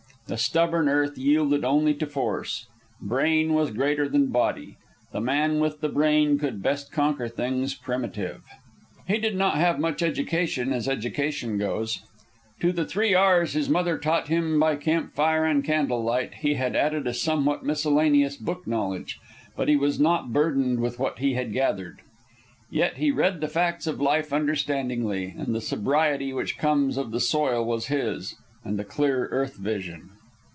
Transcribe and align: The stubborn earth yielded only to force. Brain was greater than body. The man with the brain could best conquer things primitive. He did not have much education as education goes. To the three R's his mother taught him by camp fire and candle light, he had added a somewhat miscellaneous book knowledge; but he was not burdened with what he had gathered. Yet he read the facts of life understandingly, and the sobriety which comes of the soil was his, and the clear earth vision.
The 0.27 0.37
stubborn 0.37 0.87
earth 0.87 1.17
yielded 1.17 1.65
only 1.65 1.93
to 1.95 2.05
force. 2.07 2.65
Brain 3.01 3.53
was 3.53 3.69
greater 3.71 4.07
than 4.07 4.27
body. 4.31 4.77
The 5.11 5.19
man 5.19 5.59
with 5.59 5.81
the 5.81 5.89
brain 5.89 6.39
could 6.39 6.63
best 6.63 6.89
conquer 6.89 7.27
things 7.27 7.75
primitive. 7.75 8.39
He 9.09 9.17
did 9.17 9.35
not 9.35 9.55
have 9.57 9.77
much 9.77 10.01
education 10.01 10.71
as 10.71 10.87
education 10.87 11.57
goes. 11.57 12.03
To 12.61 12.71
the 12.71 12.85
three 12.85 13.13
R's 13.13 13.51
his 13.51 13.67
mother 13.67 13.97
taught 13.97 14.29
him 14.29 14.57
by 14.57 14.77
camp 14.77 15.13
fire 15.15 15.43
and 15.43 15.65
candle 15.65 16.01
light, 16.01 16.35
he 16.35 16.53
had 16.53 16.77
added 16.77 17.07
a 17.07 17.13
somewhat 17.13 17.65
miscellaneous 17.65 18.37
book 18.37 18.65
knowledge; 18.65 19.19
but 19.57 19.67
he 19.67 19.75
was 19.75 19.99
not 19.99 20.31
burdened 20.31 20.79
with 20.79 20.97
what 20.97 21.19
he 21.19 21.33
had 21.33 21.51
gathered. 21.51 22.03
Yet 22.69 22.95
he 22.95 23.11
read 23.11 23.41
the 23.41 23.49
facts 23.49 23.85
of 23.85 23.99
life 23.99 24.31
understandingly, 24.31 25.35
and 25.37 25.53
the 25.53 25.59
sobriety 25.59 26.31
which 26.31 26.57
comes 26.57 26.95
of 26.95 27.11
the 27.11 27.19
soil 27.19 27.65
was 27.65 27.87
his, 27.87 28.37
and 28.63 28.79
the 28.79 28.85
clear 28.85 29.25
earth 29.27 29.57
vision. 29.57 30.09